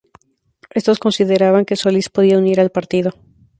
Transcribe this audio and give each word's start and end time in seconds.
Estos 0.79 1.01
consideraban 1.05 1.67
que 1.67 1.79
Solís 1.81 2.07
podía 2.15 2.39
unir 2.41 2.57
al 2.59 2.71
partido. 2.77 3.11